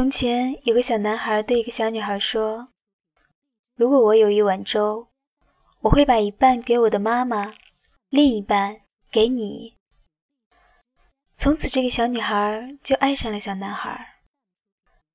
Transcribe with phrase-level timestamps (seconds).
[0.00, 2.68] 从前有个小男孩对一个小女孩说
[3.76, 5.08] ：“如果我有一碗粥，
[5.80, 7.52] 我会把一半给我的妈妈，
[8.08, 8.80] 另一半
[9.10, 9.76] 给你。”
[11.36, 14.14] 从此，这个小女孩就爱上了小男孩。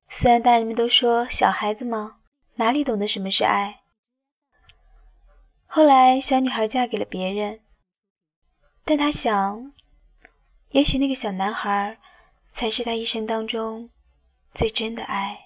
[0.08, 2.18] 虽然大人们都说小孩子嘛，
[2.54, 3.80] 哪里懂得什么是爱。
[5.66, 7.58] 后来，小女孩嫁给了别人，
[8.84, 9.72] 但她想，
[10.70, 11.98] 也许那个小男孩
[12.52, 13.90] 才是她一生当中
[14.56, 15.45] 最真的爱。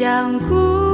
[0.00, 0.89] 将孤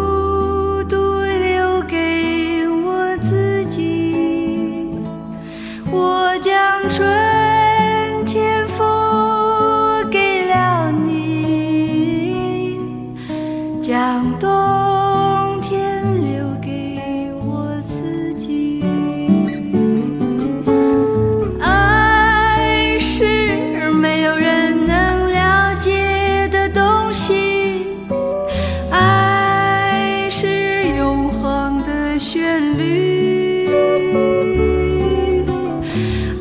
[32.29, 33.69] 旋律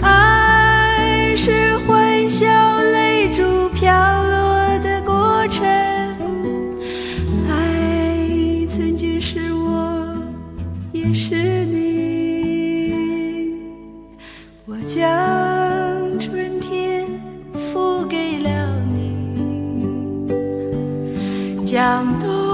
[0.02, 2.48] 爱是欢笑
[2.92, 3.94] 泪珠飘
[4.24, 5.64] 落的过程。
[7.48, 10.18] 爱曾经是我
[10.92, 12.96] 也是你。
[14.66, 15.00] 我将
[16.20, 17.06] 春天
[17.54, 19.54] 付给了你。
[21.64, 22.45] 将冬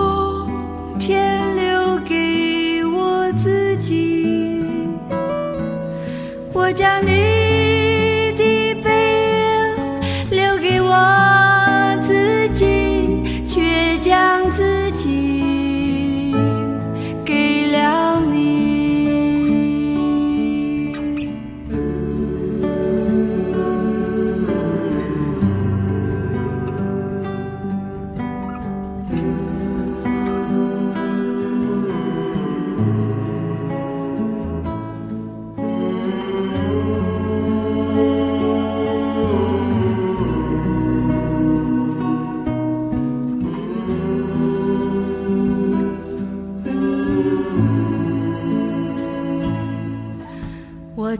[6.72, 7.21] 我将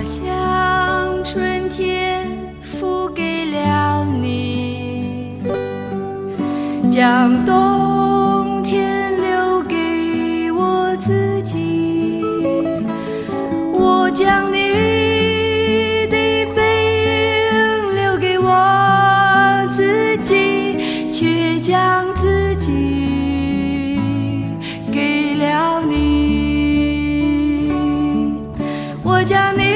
[0.00, 2.26] 我将春天
[2.62, 5.42] 付给了你
[6.90, 12.24] 将冬天留给我自己
[13.74, 16.16] 我将你的
[16.56, 24.00] 背影留给我自己却将自己
[24.90, 26.40] 给了你
[29.04, 29.69] 我将你